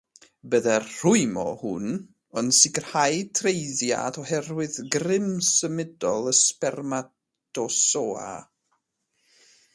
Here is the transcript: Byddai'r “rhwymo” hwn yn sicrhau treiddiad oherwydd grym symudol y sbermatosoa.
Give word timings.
Byddai'r 0.51 0.85
“rhwymo” 0.91 1.43
hwn 1.63 1.91
yn 2.41 2.49
sicrhau 2.59 3.19
treiddiad 3.41 4.17
oherwydd 4.23 4.81
grym 4.97 5.29
symudol 5.51 6.33
y 6.33 6.35
sbermatosoa. 6.41 8.29